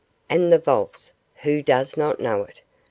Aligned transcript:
And 0.31 0.51
the 0.51 0.57
valse 0.57 1.13
who 1.43 1.61
does 1.61 1.95
not 1.95 2.19
know 2.19 2.41
it? 2.41 2.61